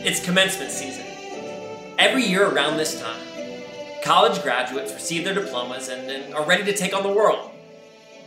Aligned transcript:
It's 0.00 0.24
commencement 0.24 0.70
season. 0.70 1.04
Every 1.98 2.24
year 2.24 2.46
around 2.46 2.76
this 2.76 3.00
time, 3.00 3.20
college 4.04 4.40
graduates 4.44 4.94
receive 4.94 5.24
their 5.24 5.34
diplomas 5.34 5.88
and, 5.88 6.08
and 6.08 6.34
are 6.34 6.46
ready 6.46 6.62
to 6.66 6.72
take 6.72 6.94
on 6.94 7.02
the 7.02 7.12
world. 7.12 7.50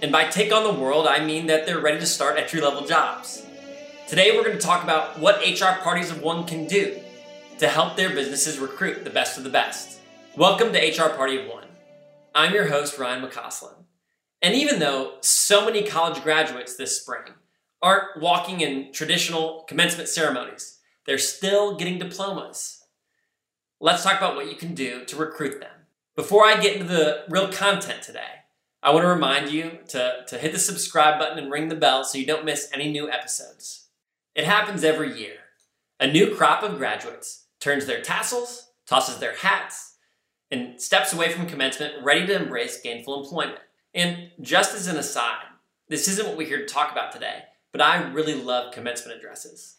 And 0.02 0.12
by 0.12 0.26
take 0.26 0.52
on 0.52 0.66
the 0.66 0.74
world, 0.78 1.08
I 1.08 1.24
mean 1.24 1.48
that 1.48 1.66
they're 1.66 1.80
ready 1.80 1.98
to 2.02 2.06
start 2.06 2.38
entry 2.38 2.60
level 2.60 2.86
jobs. 2.86 3.46
Today, 4.10 4.36
we're 4.36 4.44
going 4.44 4.58
to 4.58 4.62
talk 4.62 4.84
about 4.84 5.18
what 5.18 5.48
HR 5.48 5.82
Parties 5.82 6.12
of 6.12 6.22
One 6.22 6.46
can 6.46 6.68
do 6.68 7.00
to 7.60 7.70
help 7.70 7.96
their 7.96 8.10
businesses 8.10 8.60
recruit 8.60 9.06
the 9.06 9.10
best 9.10 9.38
of 9.38 9.46
the 9.46 9.50
best. 9.50 10.02
Welcome 10.36 10.74
to 10.74 10.80
HR 10.80 11.16
Party 11.16 11.38
of 11.38 11.48
One. 11.48 11.68
I'm 12.36 12.54
your 12.54 12.68
host, 12.68 13.00
Ryan 13.00 13.26
McCausland. 13.26 13.86
And 14.42 14.56
even 14.56 14.80
though 14.80 15.14
so 15.22 15.64
many 15.64 15.84
college 15.84 16.22
graduates 16.22 16.76
this 16.76 17.00
spring 17.00 17.32
aren't 17.82 18.22
walking 18.22 18.60
in 18.60 18.92
traditional 18.92 19.64
commencement 19.70 20.10
ceremonies, 20.10 20.80
they're 21.06 21.18
still 21.18 21.76
getting 21.76 21.98
diplomas. 21.98 22.84
Let's 23.80 24.04
talk 24.04 24.18
about 24.18 24.36
what 24.36 24.50
you 24.50 24.56
can 24.56 24.76
do 24.76 25.06
to 25.06 25.16
recruit 25.16 25.60
them. 25.60 25.72
Before 26.16 26.46
I 26.46 26.60
get 26.60 26.76
into 26.76 26.88
the 26.88 27.24
real 27.30 27.52
content 27.52 28.04
today, 28.04 28.42
I 28.84 28.92
want 28.92 29.04
to 29.04 29.10
remind 29.10 29.50
you 29.50 29.80
to, 29.90 30.24
to 30.28 30.38
hit 30.38 30.52
the 30.52 30.60
subscribe 30.60 31.20
button 31.20 31.38
and 31.38 31.52
ring 31.52 31.70
the 31.70 31.76
bell 31.76 32.04
so 32.04 32.18
you 32.18 32.26
don't 32.26 32.46
miss 32.46 32.70
any 32.74 32.92
new 32.92 33.10
episodes. 33.10 33.88
It 34.36 34.46
happens 34.46 34.84
every 34.84 35.18
year. 35.20 35.36
A 36.00 36.08
new 36.08 36.36
crop 36.36 36.64
of 36.64 36.78
graduates 36.78 37.46
turns 37.60 37.86
their 37.86 38.02
tassels, 38.02 38.72
tosses 38.86 39.20
their 39.20 39.36
hats, 39.36 39.96
and 40.50 40.82
steps 40.82 41.14
away 41.14 41.32
from 41.32 41.48
commencement 41.48 42.04
ready 42.04 42.26
to 42.28 42.36
embrace 42.36 42.82
gainful 42.82 43.24
employment. 43.24 43.60
And 43.94 44.32
just 44.42 44.76
as 44.76 44.88
an 44.88 44.98
aside, 44.98 45.46
this 45.88 46.08
isn't 46.08 46.28
what 46.28 46.38
we're 46.38 46.48
here 46.48 46.66
to 46.66 46.66
talk 46.66 46.92
about 46.92 47.12
today, 47.12 47.44
but 47.72 47.82
I 47.82 48.10
really 48.12 48.36
love 48.36 48.74
commencement 48.74 49.18
addresses. 49.18 49.78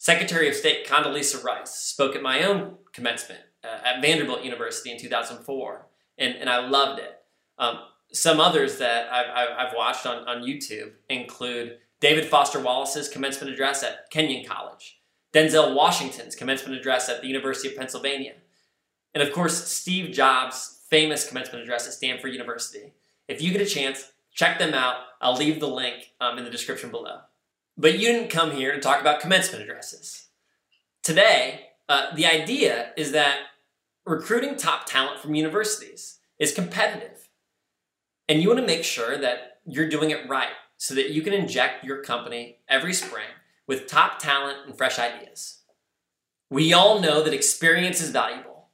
Secretary 0.00 0.48
of 0.48 0.54
State 0.54 0.86
Condoleezza 0.86 1.44
Rice 1.44 1.74
spoke 1.74 2.16
at 2.16 2.22
my 2.22 2.42
own 2.42 2.76
commencement 2.94 3.42
uh, 3.62 3.86
at 3.86 4.00
Vanderbilt 4.00 4.42
University 4.42 4.90
in 4.90 4.98
2004, 4.98 5.86
and, 6.16 6.36
and 6.36 6.48
I 6.48 6.66
loved 6.66 7.00
it. 7.00 7.18
Um, 7.58 7.80
some 8.10 8.40
others 8.40 8.78
that 8.78 9.12
I've, 9.12 9.50
I've 9.58 9.74
watched 9.76 10.06
on, 10.06 10.26
on 10.26 10.40
YouTube 10.40 10.92
include 11.10 11.76
David 12.00 12.24
Foster 12.24 12.60
Wallace's 12.60 13.10
commencement 13.10 13.52
address 13.52 13.82
at 13.82 14.08
Kenyon 14.08 14.46
College, 14.46 15.02
Denzel 15.34 15.74
Washington's 15.74 16.34
commencement 16.34 16.80
address 16.80 17.10
at 17.10 17.20
the 17.20 17.28
University 17.28 17.68
of 17.68 17.76
Pennsylvania, 17.76 18.32
and 19.12 19.22
of 19.22 19.34
course, 19.34 19.70
Steve 19.70 20.14
Jobs' 20.14 20.80
famous 20.88 21.28
commencement 21.28 21.62
address 21.62 21.86
at 21.86 21.92
Stanford 21.92 22.32
University. 22.32 22.94
If 23.28 23.42
you 23.42 23.52
get 23.52 23.60
a 23.60 23.66
chance, 23.66 24.12
check 24.32 24.58
them 24.58 24.72
out. 24.72 24.94
I'll 25.20 25.36
leave 25.36 25.60
the 25.60 25.68
link 25.68 26.12
um, 26.22 26.38
in 26.38 26.44
the 26.44 26.50
description 26.50 26.90
below. 26.90 27.18
But 27.80 27.98
you 27.98 28.08
didn't 28.08 28.28
come 28.28 28.50
here 28.50 28.72
to 28.72 28.78
talk 28.78 29.00
about 29.00 29.20
commencement 29.20 29.64
addresses. 29.64 30.26
Today, 31.02 31.68
uh, 31.88 32.14
the 32.14 32.26
idea 32.26 32.90
is 32.94 33.12
that 33.12 33.38
recruiting 34.04 34.56
top 34.56 34.84
talent 34.84 35.18
from 35.18 35.34
universities 35.34 36.18
is 36.38 36.52
competitive. 36.52 37.30
And 38.28 38.42
you 38.42 38.48
want 38.48 38.60
to 38.60 38.66
make 38.66 38.84
sure 38.84 39.16
that 39.16 39.60
you're 39.64 39.88
doing 39.88 40.10
it 40.10 40.28
right 40.28 40.52
so 40.76 40.94
that 40.94 41.08
you 41.08 41.22
can 41.22 41.32
inject 41.32 41.82
your 41.82 42.02
company 42.02 42.58
every 42.68 42.92
spring 42.92 43.24
with 43.66 43.86
top 43.86 44.18
talent 44.18 44.58
and 44.66 44.76
fresh 44.76 44.98
ideas. 44.98 45.60
We 46.50 46.74
all 46.74 47.00
know 47.00 47.22
that 47.22 47.32
experience 47.32 48.02
is 48.02 48.10
valuable, 48.10 48.68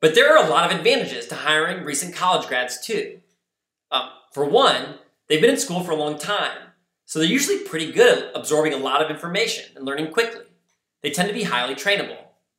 but 0.00 0.14
there 0.14 0.34
are 0.34 0.42
a 0.42 0.48
lot 0.48 0.64
of 0.64 0.74
advantages 0.74 1.26
to 1.26 1.34
hiring 1.34 1.84
recent 1.84 2.14
college 2.14 2.48
grads 2.48 2.80
too. 2.80 3.20
Um, 3.90 4.08
for 4.32 4.46
one, 4.46 4.94
they've 5.28 5.42
been 5.42 5.50
in 5.50 5.58
school 5.58 5.84
for 5.84 5.90
a 5.90 5.96
long 5.96 6.16
time 6.16 6.69
so 7.10 7.18
they're 7.18 7.26
usually 7.26 7.58
pretty 7.58 7.90
good 7.90 8.26
at 8.26 8.36
absorbing 8.36 8.72
a 8.72 8.76
lot 8.76 9.02
of 9.02 9.10
information 9.10 9.64
and 9.74 9.84
learning 9.84 10.12
quickly. 10.12 10.44
They 11.02 11.10
tend 11.10 11.26
to 11.26 11.34
be 11.34 11.42
highly 11.42 11.74
trainable. 11.74 12.18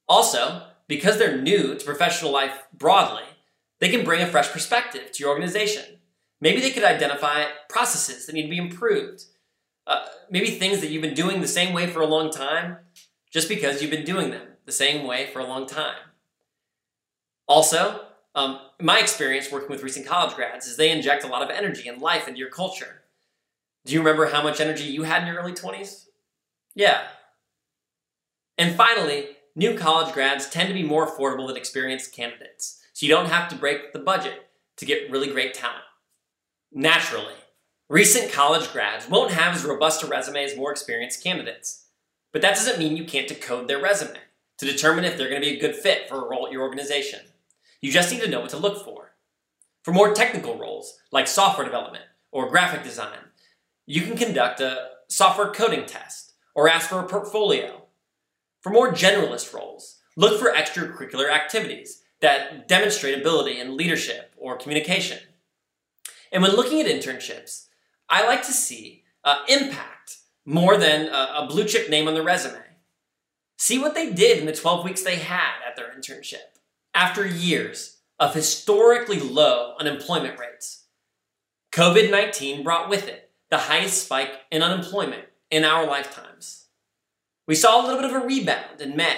Also, 0.10 0.68
because 0.90 1.18
they're 1.18 1.42
new 1.42 1.74
to 1.74 1.86
professional 1.86 2.34
life 2.34 2.66
broadly, 2.74 3.24
they 3.80 3.88
can 3.88 4.04
bring 4.04 4.22
a 4.22 4.28
fresh 4.28 4.52
perspective 4.52 5.10
to 5.14 5.24
your 5.24 5.30
organization. 5.30 6.02
Maybe 6.42 6.59
they 6.59 6.72
could 6.72 6.84
identify 6.84 7.46
processes 7.70 8.25
that 8.25 8.34
need 8.34 8.42
to 8.44 8.50
be 8.50 8.58
improved. 8.58 9.24
Uh, 9.88 10.06
maybe 10.30 10.48
things 10.48 10.81
that 10.81 10.90
you've 10.90 11.02
been 11.02 11.14
doing 11.14 11.40
the 11.40 11.48
same 11.48 11.74
way 11.74 11.88
for 11.88 12.02
a 12.02 12.06
long 12.06 12.30
time, 12.30 12.75
just 13.31 13.48
because 13.48 13.81
you've 13.81 13.90
been 13.90 14.04
doing 14.04 14.31
them 14.31 14.48
the 14.66 14.74
same 14.74 15.08
way 15.08 15.28
for 15.31 15.40
a 15.40 15.48
long 15.48 15.66
time. 15.66 15.96
Also, 17.48 18.02
um, 18.36 18.59
my 18.81 19.00
experience 19.00 19.50
working 19.50 19.70
with 19.70 19.81
recent 19.81 20.06
college 20.06 20.36
grads 20.36 20.68
is 20.68 20.75
they 20.75 20.92
inject 20.92 21.24
a 21.24 21.28
lot 21.28 21.42
of 21.42 21.50
energy 21.50 21.88
and 21.88 22.02
life 22.02 22.28
into 22.28 22.42
your 22.42 22.50
culture. 22.50 23.00
Do 23.86 23.94
you 23.94 24.00
remember 24.00 24.28
how 24.28 24.44
much 24.44 24.59
energy 24.59 24.84
you 24.84 25.03
had 25.03 25.24
in 25.24 25.28
your 25.28 25.38
early 25.38 25.53
20s? 25.53 26.06
Yeah. 26.75 27.02
And 28.58 28.75
finally, 28.75 29.30
new 29.56 29.78
college 29.78 30.14
grads 30.14 30.50
tend 30.50 30.68
to 30.68 30.74
be 30.74 30.84
more 30.84 31.08
affordable 31.08 31.47
than 31.47 31.58
experienced 31.58 32.14
candidates, 32.14 32.80
so 32.94 33.06
you 33.06 33.12
don't 33.12 33.30
have 33.30 33.50
to 33.50 33.56
break 33.56 33.92
the 33.92 34.00
budget 34.00 34.50
to 34.78 34.86
get 34.86 35.09
really 35.09 35.28
great 35.31 35.53
talent. 35.53 35.84
Naturally, 36.72 37.34
recent 37.90 38.31
college 38.31 38.72
grads 38.72 39.09
won't 39.09 39.31
have 39.31 39.56
as 39.56 39.66
robust 39.66 40.03
a 40.03 40.08
resume 40.08 40.44
as 40.44 40.56
more 40.56 40.72
experienced 40.72 41.24
candidates, 41.24 41.88
but 42.31 42.42
that 42.42 42.56
doesn't 42.56 42.80
mean 42.80 42.96
you 42.96 43.03
can't 43.03 43.28
decode 43.28 43.68
their 43.68 43.81
resume 43.81 44.18
to 44.59 44.66
determine 44.66 45.06
if 45.06 45.18
they're 45.18 45.30
going 45.30 45.42
to 45.42 45.50
be 45.50 45.58
a 45.58 45.59
good 45.59 45.75
fit 45.75 46.08
for 46.08 46.24
a 46.24 46.30
role 46.30 46.46
at 46.46 46.53
your 46.53 46.62
organization. 46.62 47.19
You 47.81 47.92
just 47.92 48.12
need 48.12 48.22
to 48.22 48.30
know 48.30 48.42
what 48.42 48.52
to 48.52 48.58
look 48.58 48.86
for. 48.86 49.13
For 49.84 49.92
more 49.92 50.13
technical 50.13 50.58
roles, 50.58 51.00
like 51.12 51.28
software 51.28 51.66
development 51.66 52.06
or 52.31 52.48
graphic 52.48 52.84
design, 52.84 53.18
you 53.91 54.03
can 54.03 54.16
conduct 54.16 54.62
a 54.62 54.88
software 55.09 55.52
coding 55.52 55.85
test 55.85 56.31
or 56.56 56.69
ask 56.69 56.88
for 56.88 57.02
a 57.02 57.07
portfolio. 57.07 57.84
For 58.62 58.69
more 58.69 58.94
generalist 58.94 59.53
roles, 59.53 60.00
look 60.16 60.40
for 60.40 60.53
extracurricular 60.53 61.29
activities 61.29 62.01
that 62.22 62.69
demonstrate 62.69 63.19
ability 63.19 63.59
in 63.59 63.75
leadership 63.75 64.31
or 64.38 64.56
communication. 64.56 65.19
And 66.31 66.41
when 66.41 66.56
looking 66.56 66.80
at 66.80 66.88
internships, 66.88 67.68
I 68.07 68.25
like 68.25 68.44
to 68.44 68.53
see 68.53 69.03
uh, 69.25 69.40
impact 69.50 70.19
more 70.46 70.78
than 70.78 71.07
a, 71.07 71.40
a 71.40 71.47
blue 71.50 71.66
chip 71.66 71.90
name 71.90 72.07
on 72.07 72.13
the 72.13 72.24
resume. 72.24 72.62
See 73.57 73.78
what 73.78 73.94
they 73.94 74.13
did 74.13 74.40
in 74.40 74.46
the 74.46 74.56
12 74.56 74.85
weeks 74.85 75.03
they 75.03 75.18
had 75.18 75.56
at 75.68 75.75
their 75.75 75.94
internship. 75.94 76.59
After 76.94 77.28
years 77.28 77.97
of 78.18 78.34
historically 78.34 79.19
low 79.19 79.75
unemployment 79.81 80.40
rates, 80.40 80.85
COVID 81.74 82.09
19 82.09 82.63
brought 82.63 82.90
with 82.90 83.09
it 83.09 83.31
the 83.51 83.57
highest 83.57 84.06
spike 84.06 84.31
in 84.50 84.63
unemployment 84.63 85.25
in 85.51 85.66
our 85.66 85.85
lifetimes. 85.85 86.69
We 87.47 87.53
saw 87.53 87.79
a 87.79 87.84
little 87.85 88.01
bit 88.01 88.09
of 88.09 88.23
a 88.23 88.25
rebound 88.25 88.79
in 88.79 88.95
May. 88.95 89.17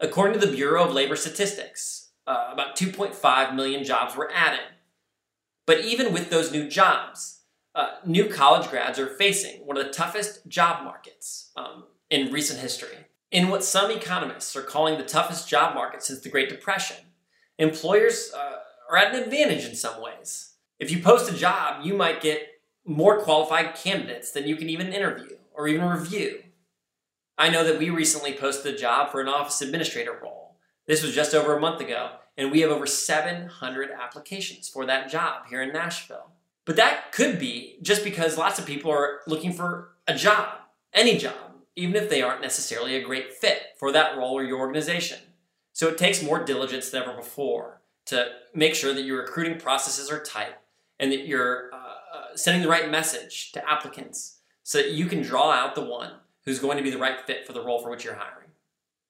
According 0.00 0.40
to 0.40 0.46
the 0.46 0.54
Bureau 0.54 0.84
of 0.84 0.92
Labor 0.92 1.16
Statistics, 1.16 2.12
uh, 2.26 2.50
about 2.52 2.76
2.5 2.76 3.54
million 3.54 3.84
jobs 3.84 4.16
were 4.16 4.30
added. 4.32 4.60
But 5.66 5.84
even 5.84 6.12
with 6.12 6.30
those 6.30 6.52
new 6.52 6.68
jobs, 6.68 7.40
uh, 7.74 7.96
new 8.06 8.28
college 8.28 8.70
grads 8.70 8.98
are 8.98 9.08
facing 9.08 9.66
one 9.66 9.76
of 9.76 9.84
the 9.84 9.92
toughest 9.92 10.46
job 10.46 10.84
markets 10.84 11.50
um, 11.56 11.84
in 12.10 12.32
recent 12.32 12.60
history. 12.60 12.96
In 13.32 13.48
what 13.48 13.64
some 13.64 13.90
economists 13.90 14.54
are 14.54 14.62
calling 14.62 14.98
the 14.98 15.04
toughest 15.04 15.48
job 15.48 15.74
market 15.74 16.02
since 16.02 16.20
the 16.20 16.28
Great 16.28 16.48
Depression, 16.48 16.96
employers 17.58 18.32
uh, 18.36 18.58
are 18.90 18.96
at 18.96 19.14
an 19.14 19.22
advantage 19.22 19.64
in 19.64 19.74
some 19.74 20.00
ways. 20.00 20.52
If 20.78 20.92
you 20.92 21.02
post 21.02 21.32
a 21.32 21.36
job, 21.36 21.84
you 21.84 21.94
might 21.94 22.20
get 22.20 22.53
more 22.84 23.20
qualified 23.20 23.74
candidates 23.74 24.30
than 24.30 24.46
you 24.46 24.56
can 24.56 24.68
even 24.68 24.92
interview 24.92 25.36
or 25.54 25.68
even 25.68 25.88
review. 25.88 26.42
I 27.36 27.48
know 27.48 27.64
that 27.64 27.78
we 27.78 27.90
recently 27.90 28.32
posted 28.32 28.74
a 28.74 28.78
job 28.78 29.10
for 29.10 29.20
an 29.20 29.28
office 29.28 29.60
administrator 29.60 30.18
role. 30.22 30.56
This 30.86 31.02
was 31.02 31.14
just 31.14 31.34
over 31.34 31.56
a 31.56 31.60
month 31.60 31.80
ago, 31.80 32.10
and 32.36 32.52
we 32.52 32.60
have 32.60 32.70
over 32.70 32.86
700 32.86 33.90
applications 33.90 34.68
for 34.68 34.84
that 34.86 35.10
job 35.10 35.46
here 35.48 35.62
in 35.62 35.72
Nashville. 35.72 36.30
But 36.64 36.76
that 36.76 37.12
could 37.12 37.38
be 37.38 37.76
just 37.82 38.04
because 38.04 38.38
lots 38.38 38.58
of 38.58 38.66
people 38.66 38.90
are 38.90 39.20
looking 39.26 39.52
for 39.52 39.90
a 40.06 40.14
job, 40.14 40.48
any 40.92 41.18
job, 41.18 41.34
even 41.76 41.96
if 41.96 42.08
they 42.08 42.22
aren't 42.22 42.40
necessarily 42.40 42.96
a 42.96 43.02
great 43.02 43.32
fit 43.32 43.62
for 43.78 43.92
that 43.92 44.16
role 44.16 44.34
or 44.34 44.44
your 44.44 44.60
organization. 44.60 45.18
So 45.72 45.88
it 45.88 45.98
takes 45.98 46.22
more 46.22 46.44
diligence 46.44 46.90
than 46.90 47.02
ever 47.02 47.14
before 47.14 47.80
to 48.06 48.28
make 48.54 48.74
sure 48.74 48.94
that 48.94 49.02
your 49.02 49.18
recruiting 49.18 49.58
processes 49.58 50.10
are 50.10 50.22
tight 50.22 50.54
and 51.00 51.10
that 51.10 51.26
you're 51.26 51.70
uh, 51.74 51.93
Uh, 52.14 52.36
sending 52.36 52.62
the 52.62 52.68
right 52.68 52.92
message 52.92 53.50
to 53.50 53.68
applicants 53.68 54.38
so 54.62 54.78
that 54.78 54.92
you 54.92 55.06
can 55.06 55.20
draw 55.20 55.50
out 55.50 55.74
the 55.74 55.84
one 55.84 56.12
who's 56.44 56.60
going 56.60 56.76
to 56.76 56.82
be 56.82 56.90
the 56.90 56.98
right 56.98 57.20
fit 57.26 57.44
for 57.44 57.52
the 57.52 57.60
role 57.60 57.80
for 57.82 57.90
which 57.90 58.04
you're 58.04 58.14
hiring. 58.14 58.50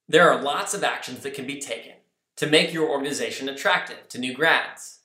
There 0.09 0.31
are 0.31 0.41
lots 0.41 0.73
of 0.73 0.83
actions 0.83 1.21
that 1.21 1.35
can 1.35 1.47
be 1.47 1.61
taken 1.61 1.97
to 2.37 2.47
make 2.47 2.73
your 2.73 2.89
organization 2.89 3.47
attractive 3.47 4.09
to 4.09 4.19
new 4.19 4.33
grads. 4.33 5.01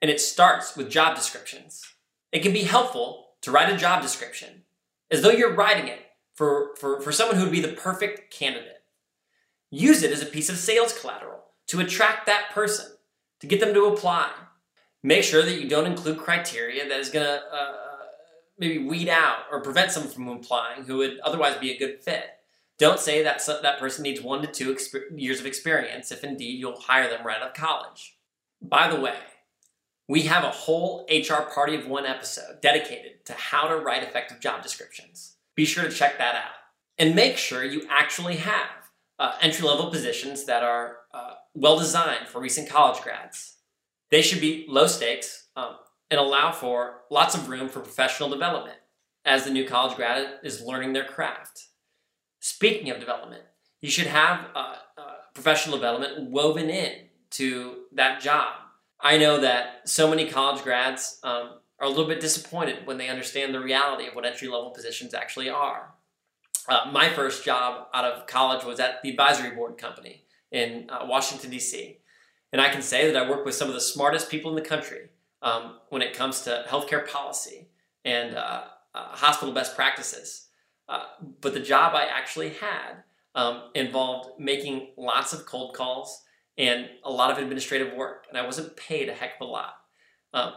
And 0.00 0.10
it 0.10 0.18
starts 0.18 0.78
with 0.78 0.88
job 0.88 1.14
descriptions. 1.14 1.84
It 2.32 2.40
can 2.40 2.54
be 2.54 2.62
helpful 2.62 3.32
to 3.42 3.50
write 3.50 3.70
a 3.70 3.76
job 3.76 4.00
description 4.00 4.62
as 5.10 5.20
though 5.20 5.30
you're 5.30 5.54
writing 5.54 5.88
it 5.88 6.00
for, 6.34 6.74
for, 6.76 7.02
for 7.02 7.12
someone 7.12 7.36
who 7.36 7.42
would 7.42 7.52
be 7.52 7.60
the 7.60 7.68
perfect 7.68 8.32
candidate. 8.32 8.82
Use 9.70 10.02
it 10.02 10.12
as 10.12 10.22
a 10.22 10.26
piece 10.26 10.48
of 10.48 10.56
sales 10.56 10.98
collateral 10.98 11.42
to 11.66 11.80
attract 11.80 12.24
that 12.24 12.50
person, 12.52 12.86
to 13.40 13.46
get 13.46 13.60
them 13.60 13.74
to 13.74 13.84
apply. 13.84 14.30
Make 15.02 15.24
sure 15.24 15.42
that 15.42 15.60
you 15.60 15.68
don't 15.68 15.86
include 15.86 16.18
criteria 16.18 16.88
that 16.88 17.00
is 17.00 17.08
going 17.08 17.26
to 17.26 17.42
uh, 17.52 17.72
maybe 18.58 18.78
weed 18.78 19.08
out 19.08 19.44
or 19.50 19.60
prevent 19.60 19.90
someone 19.90 20.12
from 20.12 20.28
applying 20.28 20.84
who 20.84 20.98
would 20.98 21.18
otherwise 21.20 21.56
be 21.56 21.72
a 21.72 21.78
good 21.78 22.02
fit. 22.02 22.24
Don't 22.78 23.00
say 23.00 23.22
that 23.22 23.42
that 23.62 23.78
person 23.78 24.02
needs 24.02 24.20
one 24.20 24.42
to 24.42 24.46
two 24.46 24.74
exp- 24.74 25.18
years 25.18 25.40
of 25.40 25.46
experience 25.46 26.10
if 26.12 26.24
indeed 26.24 26.58
you'll 26.58 26.80
hire 26.80 27.08
them 27.08 27.26
right 27.26 27.40
out 27.40 27.48
of 27.48 27.54
college. 27.54 28.16
By 28.62 28.88
the 28.88 29.00
way, 29.00 29.16
we 30.08 30.22
have 30.22 30.44
a 30.44 30.50
whole 30.50 31.06
HR 31.10 31.42
Party 31.54 31.74
of 31.76 31.86
One 31.86 32.04
episode 32.04 32.60
dedicated 32.60 33.24
to 33.26 33.32
how 33.32 33.68
to 33.68 33.76
write 33.76 34.02
effective 34.02 34.40
job 34.40 34.62
descriptions. 34.62 35.36
Be 35.54 35.64
sure 35.64 35.84
to 35.84 35.90
check 35.90 36.18
that 36.18 36.34
out. 36.34 36.52
And 36.98 37.14
make 37.14 37.36
sure 37.36 37.64
you 37.64 37.86
actually 37.88 38.36
have 38.36 38.90
uh, 39.18 39.36
entry 39.40 39.66
level 39.66 39.90
positions 39.90 40.44
that 40.46 40.62
are 40.62 40.96
uh, 41.14 41.34
well 41.54 41.78
designed 41.78 42.28
for 42.28 42.40
recent 42.40 42.68
college 42.68 43.02
grads. 43.02 43.56
They 44.10 44.22
should 44.22 44.40
be 44.40 44.66
low 44.68 44.86
stakes 44.86 45.48
um, 45.56 45.76
and 46.10 46.18
allow 46.18 46.52
for 46.52 47.02
lots 47.10 47.34
of 47.34 47.48
room 47.48 47.68
for 47.68 47.80
professional 47.80 48.28
development 48.28 48.78
as 49.24 49.44
the 49.44 49.50
new 49.50 49.66
college 49.66 49.96
grad 49.96 50.40
is 50.42 50.62
learning 50.62 50.92
their 50.92 51.04
craft. 51.04 51.66
Speaking 52.40 52.90
of 52.90 52.98
development, 52.98 53.42
you 53.80 53.90
should 53.90 54.06
have 54.06 54.46
uh, 54.54 54.74
uh, 54.98 55.02
professional 55.34 55.76
development 55.76 56.30
woven 56.30 56.70
in 56.70 56.92
to 57.30 57.84
that 57.92 58.20
job. 58.20 58.54
I 59.00 59.16
know 59.18 59.40
that 59.40 59.88
so 59.88 60.08
many 60.10 60.28
college 60.28 60.62
grads 60.62 61.20
um, 61.22 61.60
are 61.78 61.86
a 61.86 61.88
little 61.88 62.06
bit 62.06 62.20
disappointed 62.20 62.86
when 62.86 62.98
they 62.98 63.08
understand 63.08 63.54
the 63.54 63.60
reality 63.60 64.06
of 64.06 64.14
what 64.14 64.26
entry 64.26 64.48
level 64.48 64.70
positions 64.70 65.14
actually 65.14 65.48
are. 65.48 65.94
Uh, 66.68 66.90
my 66.92 67.08
first 67.08 67.44
job 67.44 67.86
out 67.94 68.04
of 68.04 68.26
college 68.26 68.64
was 68.64 68.80
at 68.80 69.02
the 69.02 69.10
advisory 69.10 69.50
board 69.54 69.78
company 69.78 70.24
in 70.52 70.88
uh, 70.90 71.06
Washington, 71.06 71.50
D.C. 71.50 71.99
And 72.52 72.60
I 72.60 72.68
can 72.68 72.82
say 72.82 73.10
that 73.10 73.16
I 73.16 73.28
work 73.28 73.44
with 73.44 73.54
some 73.54 73.68
of 73.68 73.74
the 73.74 73.80
smartest 73.80 74.30
people 74.30 74.50
in 74.50 74.56
the 74.56 74.68
country 74.68 75.10
um, 75.42 75.76
when 75.88 76.02
it 76.02 76.14
comes 76.14 76.42
to 76.42 76.64
healthcare 76.68 77.06
policy 77.06 77.68
and 78.04 78.36
uh, 78.36 78.64
uh 78.94 79.16
hospital 79.16 79.54
best 79.54 79.76
practices. 79.76 80.48
Uh, 80.88 81.04
but 81.40 81.54
the 81.54 81.60
job 81.60 81.94
I 81.94 82.06
actually 82.06 82.50
had 82.50 83.04
um, 83.34 83.70
involved 83.74 84.40
making 84.40 84.88
lots 84.96 85.32
of 85.32 85.46
cold 85.46 85.74
calls 85.74 86.24
and 86.58 86.88
a 87.04 87.10
lot 87.10 87.30
of 87.30 87.38
administrative 87.38 87.94
work, 87.94 88.26
and 88.28 88.36
I 88.36 88.44
wasn't 88.44 88.76
paid 88.76 89.08
a 89.08 89.14
heck 89.14 89.36
of 89.40 89.48
a 89.48 89.50
lot. 89.50 89.74
Um, 90.34 90.52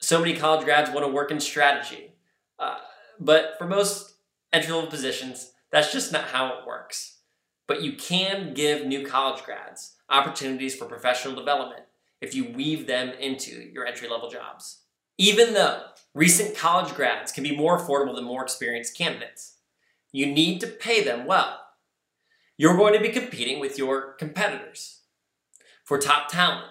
so 0.00 0.18
many 0.18 0.34
college 0.34 0.64
grads 0.64 0.90
want 0.90 1.04
to 1.04 1.12
work 1.12 1.30
in 1.30 1.40
strategy, 1.40 2.14
uh, 2.58 2.78
but 3.18 3.56
for 3.58 3.66
most 3.66 4.14
entry 4.52 4.72
level 4.72 4.88
positions, 4.88 5.52
that's 5.70 5.92
just 5.92 6.12
not 6.12 6.24
how 6.24 6.58
it 6.58 6.66
works. 6.66 7.18
But 7.66 7.82
you 7.82 7.92
can 7.92 8.54
give 8.54 8.86
new 8.86 9.06
college 9.06 9.42
grads 9.44 9.96
opportunities 10.10 10.74
for 10.74 10.86
professional 10.86 11.34
development 11.34 11.82
if 12.20 12.34
you 12.34 12.52
weave 12.52 12.86
them 12.86 13.10
into 13.18 13.70
your 13.72 13.86
entry 13.86 14.08
level 14.08 14.28
jobs. 14.28 14.82
Even 15.16 15.54
though 15.54 15.82
recent 16.14 16.56
college 16.56 16.94
grads 16.94 17.32
can 17.32 17.44
be 17.44 17.56
more 17.56 17.78
affordable 17.78 18.14
than 18.14 18.24
more 18.24 18.42
experienced 18.42 18.96
candidates, 18.96 19.56
you 20.12 20.26
need 20.26 20.60
to 20.60 20.66
pay 20.66 21.02
them 21.02 21.26
well. 21.26 21.60
You're 22.56 22.76
going 22.76 22.94
to 22.94 23.00
be 23.00 23.08
competing 23.08 23.60
with 23.60 23.78
your 23.78 24.14
competitors 24.14 25.00
for 25.84 25.98
top 25.98 26.28
talent. 26.28 26.66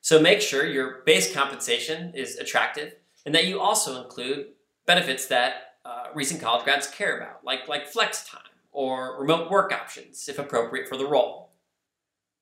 So 0.00 0.20
make 0.20 0.40
sure 0.40 0.66
your 0.66 1.02
base 1.06 1.32
compensation 1.32 2.12
is 2.14 2.36
attractive 2.36 2.94
and 3.24 3.34
that 3.34 3.46
you 3.46 3.60
also 3.60 4.02
include 4.02 4.48
benefits 4.86 5.26
that 5.26 5.74
uh, 5.84 6.04
recent 6.14 6.40
college 6.40 6.64
grads 6.64 6.86
care 6.86 7.16
about, 7.16 7.44
like, 7.44 7.68
like 7.68 7.86
flex 7.86 8.24
time 8.24 8.40
or 8.72 9.20
remote 9.20 9.50
work 9.50 9.72
options, 9.72 10.28
if 10.28 10.38
appropriate 10.38 10.88
for 10.88 10.96
the 10.96 11.06
role. 11.06 11.49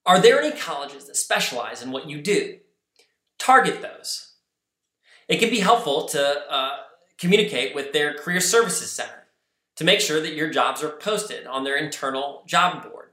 Are 0.09 0.19
there 0.19 0.41
any 0.41 0.57
colleges 0.57 1.07
that 1.07 1.17
specialize 1.17 1.83
in 1.83 1.93
what 1.93 2.09
you 2.09 2.23
do? 2.23 2.61
Target 3.39 3.83
those. 3.83 4.37
It 5.29 5.39
can 5.39 5.51
be 5.51 5.59
helpful 5.59 6.07
to 6.07 6.51
uh, 6.51 6.77
communicate 7.19 7.75
with 7.75 7.93
their 7.93 8.15
career 8.15 8.41
services 8.41 8.91
center 8.91 9.27
to 9.77 9.85
make 9.85 10.01
sure 10.01 10.23
that 10.23 10.33
your 10.33 10.49
jobs 10.49 10.83
are 10.83 10.89
posted 10.89 11.47
on 11.47 11.63
their 11.63 11.77
internal 11.77 12.43
job 12.47 12.83
board. 12.83 13.11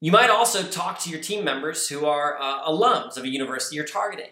You 0.00 0.10
might 0.10 0.30
also 0.30 0.62
talk 0.62 1.00
to 1.00 1.10
your 1.10 1.20
team 1.20 1.44
members 1.44 1.86
who 1.90 2.06
are 2.06 2.40
uh, 2.40 2.64
alums 2.64 3.18
of 3.18 3.24
a 3.24 3.28
university 3.28 3.76
you're 3.76 3.84
targeting. 3.84 4.30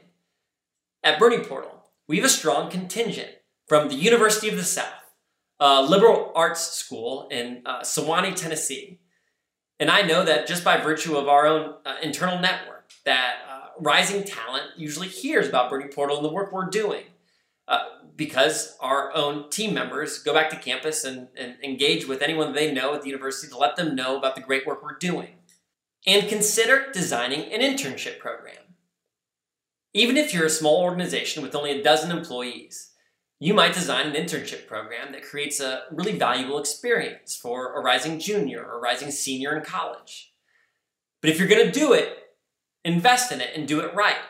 At 1.04 1.18
Bernie 1.18 1.44
Portal, 1.44 1.84
we 2.08 2.16
have 2.16 2.24
a 2.24 2.30
strong 2.30 2.70
contingent 2.70 3.30
from 3.66 3.88
the 3.88 3.94
University 3.94 4.48
of 4.48 4.56
the 4.56 4.64
South, 4.64 5.12
a 5.60 5.82
liberal 5.82 6.32
arts 6.34 6.62
school 6.62 7.28
in 7.30 7.60
uh, 7.66 7.82
Sewanee, 7.82 8.34
Tennessee. 8.34 9.00
And 9.80 9.90
I 9.90 10.02
know 10.02 10.24
that 10.24 10.46
just 10.46 10.64
by 10.64 10.76
virtue 10.76 11.16
of 11.16 11.28
our 11.28 11.46
own 11.46 11.74
uh, 11.84 11.96
internal 12.02 12.38
network, 12.38 12.90
that 13.04 13.36
uh, 13.50 13.66
rising 13.80 14.24
talent 14.24 14.64
usually 14.76 15.08
hears 15.08 15.48
about 15.48 15.70
Bernie 15.70 15.88
Portal 15.88 16.16
and 16.16 16.24
the 16.24 16.32
work 16.32 16.52
we're 16.52 16.68
doing. 16.68 17.04
Uh, 17.68 17.78
because 18.16 18.76
our 18.80 19.14
own 19.14 19.48
team 19.50 19.72
members 19.72 20.18
go 20.18 20.34
back 20.34 20.50
to 20.50 20.56
campus 20.56 21.04
and, 21.04 21.28
and 21.36 21.56
engage 21.62 22.06
with 22.06 22.20
anyone 22.20 22.52
they 22.52 22.72
know 22.72 22.94
at 22.94 23.02
the 23.02 23.08
university 23.08 23.50
to 23.50 23.56
let 23.56 23.76
them 23.76 23.94
know 23.94 24.16
about 24.18 24.34
the 24.34 24.42
great 24.42 24.66
work 24.66 24.82
we're 24.82 24.98
doing. 24.98 25.30
And 26.06 26.28
consider 26.28 26.90
designing 26.92 27.52
an 27.52 27.60
internship 27.60 28.18
program. 28.18 28.56
Even 29.94 30.16
if 30.16 30.34
you're 30.34 30.46
a 30.46 30.50
small 30.50 30.82
organization 30.82 31.42
with 31.42 31.54
only 31.54 31.70
a 31.70 31.82
dozen 31.82 32.10
employees, 32.10 32.91
you 33.42 33.54
might 33.54 33.74
design 33.74 34.06
an 34.06 34.14
internship 34.14 34.68
program 34.68 35.10
that 35.10 35.24
creates 35.24 35.58
a 35.58 35.82
really 35.90 36.16
valuable 36.16 36.60
experience 36.60 37.34
for 37.34 37.74
a 37.74 37.80
rising 37.80 38.20
junior 38.20 38.64
or 38.64 38.80
rising 38.80 39.10
senior 39.10 39.56
in 39.56 39.64
college. 39.64 40.32
But 41.20 41.30
if 41.30 41.40
you're 41.40 41.48
going 41.48 41.66
to 41.66 41.72
do 41.72 41.92
it, 41.92 42.18
invest 42.84 43.32
in 43.32 43.40
it 43.40 43.50
and 43.56 43.66
do 43.66 43.80
it 43.80 43.92
right. 43.96 44.22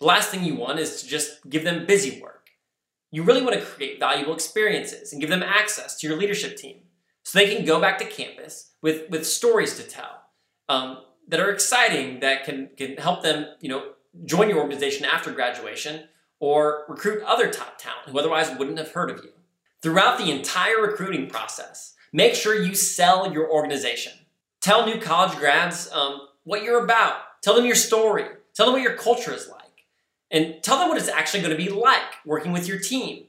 The 0.00 0.06
last 0.06 0.30
thing 0.30 0.42
you 0.42 0.54
want 0.54 0.78
is 0.78 1.02
to 1.02 1.06
just 1.06 1.46
give 1.50 1.64
them 1.64 1.84
busy 1.84 2.18
work. 2.18 2.48
You 3.10 3.24
really 3.24 3.42
want 3.42 3.56
to 3.56 3.60
create 3.60 4.00
valuable 4.00 4.32
experiences 4.32 5.12
and 5.12 5.20
give 5.20 5.28
them 5.28 5.42
access 5.42 5.98
to 5.98 6.06
your 6.06 6.16
leadership 6.16 6.56
team 6.56 6.78
so 7.24 7.38
they 7.38 7.54
can 7.54 7.66
go 7.66 7.78
back 7.78 7.98
to 7.98 8.06
campus 8.06 8.72
with, 8.80 9.10
with 9.10 9.26
stories 9.26 9.76
to 9.76 9.82
tell 9.82 10.22
um, 10.70 10.96
that 11.28 11.40
are 11.40 11.50
exciting 11.50 12.20
that 12.20 12.44
can, 12.44 12.70
can 12.78 12.96
help 12.96 13.22
them 13.22 13.48
you 13.60 13.68
know, 13.68 13.92
join 14.24 14.48
your 14.48 14.60
organization 14.60 15.04
after 15.04 15.30
graduation 15.30 16.04
or 16.44 16.84
recruit 16.88 17.22
other 17.22 17.50
top 17.50 17.78
talent 17.78 18.06
who 18.06 18.18
otherwise 18.18 18.54
wouldn't 18.58 18.76
have 18.76 18.90
heard 18.90 19.08
of 19.08 19.24
you. 19.24 19.30
Throughout 19.80 20.18
the 20.18 20.30
entire 20.30 20.78
recruiting 20.78 21.26
process, 21.26 21.94
make 22.12 22.34
sure 22.34 22.54
you 22.54 22.74
sell 22.74 23.32
your 23.32 23.50
organization. 23.50 24.12
Tell 24.60 24.84
new 24.84 25.00
college 25.00 25.38
grads 25.38 25.90
um, 25.90 26.20
what 26.42 26.62
you're 26.62 26.84
about. 26.84 27.16
Tell 27.40 27.54
them 27.54 27.64
your 27.64 27.74
story. 27.74 28.26
Tell 28.52 28.66
them 28.66 28.74
what 28.74 28.82
your 28.82 28.94
culture 28.94 29.32
is 29.32 29.48
like. 29.48 29.86
And 30.30 30.62
tell 30.62 30.78
them 30.78 30.90
what 30.90 30.98
it's 30.98 31.08
actually 31.08 31.40
going 31.40 31.56
to 31.56 31.64
be 31.64 31.70
like 31.70 32.12
working 32.26 32.52
with 32.52 32.68
your 32.68 32.78
team. 32.78 33.24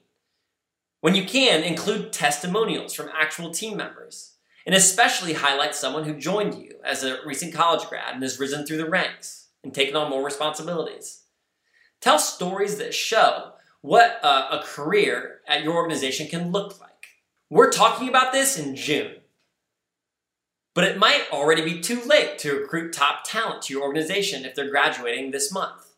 When 0.99 1.15
you 1.15 1.23
can, 1.23 1.63
include 1.63 2.11
testimonials 2.11 2.93
from 2.93 3.09
actual 3.17 3.51
team 3.51 3.77
members. 3.77 4.33
And 4.65 4.75
especially 4.75 5.31
highlight 5.33 5.73
someone 5.73 6.03
who 6.03 6.19
joined 6.19 6.55
you 6.55 6.79
as 6.83 7.05
a 7.05 7.19
recent 7.25 7.53
college 7.53 7.87
grad 7.87 8.13
and 8.13 8.23
has 8.23 8.41
risen 8.41 8.65
through 8.65 8.77
the 8.77 8.89
ranks 8.89 9.47
and 9.63 9.73
taken 9.73 9.95
on 9.95 10.09
more 10.09 10.25
responsibilities. 10.25 11.21
Tell 12.01 12.19
stories 12.19 12.77
that 12.77 12.93
show 12.93 13.53
what 13.81 14.19
a, 14.23 14.59
a 14.59 14.63
career 14.63 15.41
at 15.47 15.63
your 15.63 15.75
organization 15.75 16.27
can 16.27 16.51
look 16.51 16.79
like. 16.79 16.89
We're 17.49 17.71
talking 17.71 18.09
about 18.09 18.33
this 18.33 18.57
in 18.57 18.75
June. 18.75 19.17
But 20.73 20.83
it 20.83 20.97
might 20.97 21.25
already 21.31 21.63
be 21.63 21.79
too 21.79 22.01
late 22.01 22.37
to 22.39 22.53
recruit 22.53 22.91
top 22.91 23.23
talent 23.23 23.61
to 23.63 23.73
your 23.73 23.83
organization 23.83 24.43
if 24.43 24.55
they're 24.55 24.69
graduating 24.69 25.31
this 25.31 25.51
month. 25.51 25.93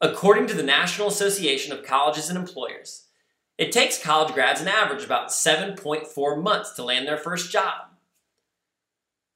According 0.00 0.48
to 0.48 0.54
the 0.54 0.64
National 0.64 1.08
Association 1.08 1.72
of 1.72 1.84
Colleges 1.84 2.28
and 2.28 2.36
Employers, 2.36 3.06
it 3.56 3.70
takes 3.70 4.02
college 4.02 4.34
grads 4.34 4.60
an 4.60 4.66
average 4.66 5.04
about 5.04 5.28
7.4 5.28 6.42
months 6.42 6.72
to 6.72 6.82
land 6.82 7.06
their 7.06 7.16
first 7.16 7.52
job. 7.52 7.92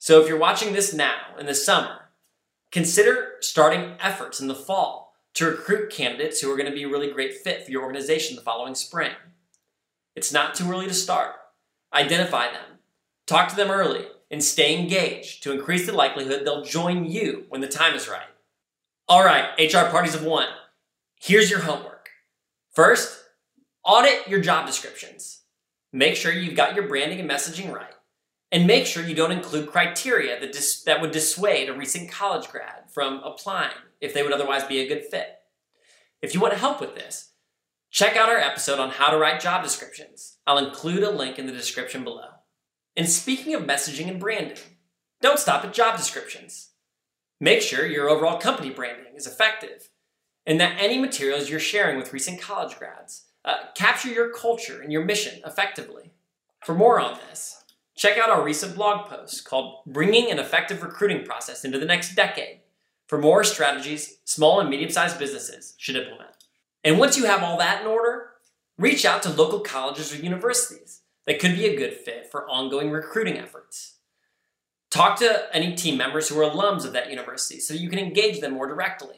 So 0.01 0.21
if 0.21 0.29
you're 0.29 0.39
watching 0.39 0.73
this 0.73 0.93
now 0.93 1.37
in 1.39 1.47
the 1.47 1.55
summer, 1.55 2.11
consider 2.73 3.37
starting 3.41 3.95
efforts 4.01 4.41
in 4.41 4.49
the 4.49 4.55
fall 4.55 5.06
to 5.37 5.45
recruit 5.45 5.91
candidates 5.91 6.41
who 6.41 6.51
are 6.51 6.57
going 6.57 6.69
to 6.69 6.75
be 6.75 6.85
a 6.85 6.89
really 6.89 7.11
great 7.11 7.35
fit 7.35 7.63
for 7.63 7.71
your 7.71 7.83
organization 7.83 8.37
the 8.37 8.43
following 8.43 8.75
spring. 8.75 9.13
It's 10.15 10.33
not 10.33 10.55
too 10.55 10.71
early 10.71 10.87
to 10.87 10.95
start. 10.95 11.35
Identify 11.93 12.51
them, 12.51 12.79
talk 13.27 13.49
to 13.51 13.57
them 13.57 13.71
early, 13.71 14.07
and 14.31 14.43
stay 14.43 14.77
engaged 14.79 15.43
to 15.43 15.53
increase 15.53 15.85
the 15.85 15.93
likelihood 15.93 16.45
they'll 16.45 16.65
join 16.65 17.05
you 17.05 17.45
when 17.51 17.61
the 17.61 17.69
time 17.69 17.95
is 17.95 18.09
right. 18.09 18.27
All 19.09 19.25
right, 19.25 19.51
HR 19.59 19.91
parties 19.91 20.15
of 20.15 20.25
one. 20.25 20.49
Here's 21.21 21.51
your 21.51 21.61
homework. 21.61 22.09
First, 22.73 23.23
audit 23.85 24.27
your 24.27 24.41
job 24.41 24.67
descriptions. 24.67 25.43
Make 25.93 26.17
sure 26.17 26.33
you've 26.33 26.57
got 26.57 26.75
your 26.75 26.89
branding 26.89 27.21
and 27.21 27.31
messaging 27.31 27.73
right. 27.73 27.93
And 28.51 28.67
make 28.67 28.87
sure 28.87 29.05
you 29.05 29.15
don't 29.15 29.33
include 29.33 29.71
criteria 29.71 30.41
that, 30.41 30.53
dis- 30.53 30.83
that 30.85 31.03
would 31.03 31.11
dissuade 31.11 31.69
a 31.69 31.75
recent 31.75 32.11
college 32.11 32.49
grad 32.49 32.91
from 32.91 33.21
applying 33.23 33.73
if 34.01 34.15
they 34.15 34.23
would 34.23 34.33
otherwise 34.33 34.65
be 34.65 34.81
a 34.81 34.89
good 34.89 35.05
fit. 35.05 35.29
If 36.23 36.35
you 36.35 36.41
want 36.41 36.55
to 36.55 36.61
help 36.61 36.81
with 36.81 36.95
this, 36.95 37.33
check 37.91 38.17
out 38.17 38.29
our 38.29 38.39
episode 38.39 38.79
on 38.79 38.91
how 38.91 39.11
to 39.11 39.19
write 39.19 39.41
job 39.41 39.63
descriptions. 39.63 40.39
I'll 40.47 40.59
include 40.59 41.03
a 41.03 41.11
link 41.11 41.39
in 41.39 41.47
the 41.47 41.53
description 41.53 42.05
below. 42.05 42.29
And 42.97 43.09
speaking 43.09 43.55
of 43.55 43.63
messaging 43.63 44.09
and 44.09 44.19
branding, 44.19 44.59
don't 45.21 45.39
stop 45.39 45.65
at 45.65 45.73
job 45.73 45.97
descriptions. 45.97 46.71
Make 47.41 47.61
sure 47.61 47.87
your 47.87 48.09
overall 48.09 48.39
company 48.39 48.71
branding 48.71 49.15
is 49.15 49.27
effective 49.27 49.91
and 50.47 50.61
that 50.61 50.81
any 50.81 50.99
materials 50.99 51.51
you're 51.51 51.61
sharing 51.61 51.99
with 51.99 52.13
recent 52.13 52.41
college 52.41 52.79
grads 52.79 53.27
uh, 53.45 53.57
capture 53.75 54.09
your 54.09 54.31
culture 54.31 54.81
and 54.81 54.93
your 54.93 55.05
mission 55.05 55.41
effectively. 55.45 56.13
For 56.65 56.75
more 56.75 56.99
on 56.99 57.19
this, 57.29 57.65
check 57.97 58.19
out 58.19 58.31
our 58.31 58.43
recent 58.43 58.75
blog 58.75 59.09
post 59.09 59.45
called 59.45 59.83
Bringing 59.87 60.31
an 60.31 60.39
Effective 60.39 60.83
Recruiting 60.83 61.25
Process 61.25 61.65
into 61.65 61.79
the 61.79 61.87
Next 61.87 62.15
Decade 62.15 62.61
for 63.07 63.19
more 63.19 63.45
strategies 63.45 64.19
small 64.25 64.61
and 64.61 64.69
medium 64.69 64.91
sized 64.91 65.19
businesses 65.19 65.75
should 65.79 65.97
implement. 65.97 66.31
And 66.85 66.99
once 66.99 67.17
you 67.17 67.25
have 67.25 67.43
all 67.43 67.59
that 67.59 67.83
in 67.83 67.87
order, 67.87 68.31
reach 68.79 69.05
out 69.05 69.23
to 69.23 69.31
local 69.31 69.61
colleges 69.61 70.13
or 70.13 70.23
universities 70.23 71.03
that 71.27 71.41
could 71.41 71.57
be 71.57 71.67
a 71.67 71.77
good 71.77 71.95
fit 71.95 72.31
for 72.31 72.49
ongoing 72.49 72.91
recruiting 72.91 73.39
efforts. 73.39 73.95
Talk 74.91 75.19
to 75.19 75.47
any 75.53 75.75
team 75.75 75.97
members 75.97 76.29
who 76.29 76.41
are 76.41 76.51
alums 76.51 76.85
of 76.85 76.93
that 76.93 77.11
university 77.11 77.61
so 77.61 77.75
you 77.75 77.89
can 77.89 77.99
engage 77.99 78.41
them 78.41 78.55
more 78.55 78.67
directly. 78.67 79.17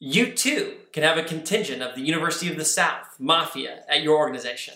You 0.00 0.32
too 0.32 0.74
can 0.92 1.02
have 1.02 1.16
a 1.16 1.22
contingent 1.22 1.82
of 1.82 1.94
the 1.94 2.02
University 2.02 2.50
of 2.50 2.58
the 2.58 2.64
South, 2.64 3.16
Mafia, 3.18 3.84
at 3.88 4.02
your 4.02 4.18
organization. 4.18 4.74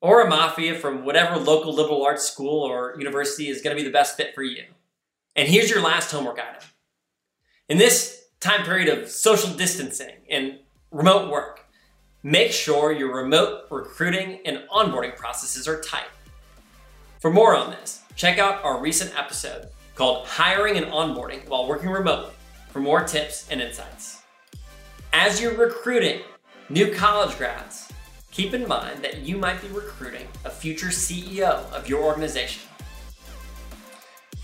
Or 0.00 0.22
a 0.22 0.30
Mafia 0.30 0.78
from 0.78 1.04
whatever 1.04 1.36
local 1.36 1.74
liberal 1.74 2.04
arts 2.04 2.24
school 2.24 2.62
or 2.62 2.94
university 2.98 3.48
is 3.48 3.60
going 3.60 3.76
to 3.76 3.82
be 3.82 3.86
the 3.86 3.92
best 3.92 4.16
fit 4.16 4.34
for 4.34 4.42
you. 4.42 4.64
And 5.36 5.48
here's 5.48 5.68
your 5.68 5.82
last 5.82 6.10
homework 6.10 6.38
item. 6.38 6.62
In 7.70 7.78
this 7.78 8.24
time 8.40 8.64
period 8.64 8.88
of 8.88 9.08
social 9.08 9.54
distancing 9.54 10.16
and 10.28 10.58
remote 10.90 11.30
work, 11.30 11.66
make 12.24 12.50
sure 12.50 12.90
your 12.90 13.14
remote 13.14 13.66
recruiting 13.70 14.40
and 14.44 14.64
onboarding 14.72 15.16
processes 15.16 15.68
are 15.68 15.80
tight. 15.80 16.08
For 17.20 17.30
more 17.30 17.54
on 17.54 17.70
this, 17.70 18.02
check 18.16 18.40
out 18.40 18.64
our 18.64 18.80
recent 18.80 19.16
episode 19.16 19.68
called 19.94 20.26
Hiring 20.26 20.78
and 20.78 20.86
Onboarding 20.86 21.48
While 21.48 21.68
Working 21.68 21.90
Remotely 21.90 22.34
for 22.70 22.80
more 22.80 23.04
tips 23.04 23.46
and 23.52 23.60
insights. 23.60 24.20
As 25.12 25.40
you're 25.40 25.54
recruiting 25.54 26.22
new 26.70 26.92
college 26.92 27.38
grads, 27.38 27.88
keep 28.32 28.52
in 28.52 28.66
mind 28.66 29.04
that 29.04 29.20
you 29.20 29.36
might 29.36 29.62
be 29.62 29.68
recruiting 29.68 30.26
a 30.44 30.50
future 30.50 30.88
CEO 30.88 31.70
of 31.70 31.88
your 31.88 32.02
organization. 32.02 32.64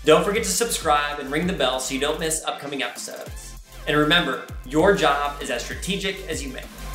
Don't 0.07 0.23
forget 0.23 0.45
to 0.45 0.49
subscribe 0.49 1.19
and 1.19 1.29
ring 1.29 1.47
the 1.47 1.51
bell 1.51 1.81
so 1.81 1.93
you 1.93 1.99
don't 1.99 2.17
miss 2.17 2.41
upcoming 2.45 2.81
episodes. 2.81 3.59
And 3.89 3.97
remember, 3.97 4.47
your 4.65 4.95
job 4.95 5.41
is 5.41 5.49
as 5.49 5.65
strategic 5.65 6.25
as 6.29 6.41
you 6.41 6.47
make 6.47 6.63
it. 6.63 6.86